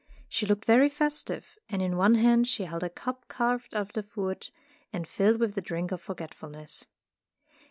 She 0.27 0.47
looked 0.47 0.65
very 0.65 0.89
festive, 0.89 1.59
and 1.69 1.79
in 1.79 1.95
one 1.95 2.15
hand 2.15 2.47
she 2.47 2.63
held 2.65 2.81
a 2.81 2.89
cup 2.89 3.27
carved 3.27 3.75
out 3.75 3.95
of 3.97 4.17
wood 4.17 4.49
and 4.91 5.07
filled 5.07 5.39
with 5.39 5.53
the 5.53 5.61
drink 5.61 5.91
of 5.91 6.01
Forgetfulness. 6.01 6.87